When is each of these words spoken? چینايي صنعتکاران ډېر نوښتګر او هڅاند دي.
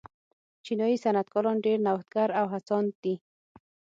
چینايي 0.63 0.97
صنعتکاران 1.03 1.57
ډېر 1.65 1.77
نوښتګر 1.85 2.29
او 2.39 2.45
هڅاند 2.53 2.89
دي. 3.03 3.15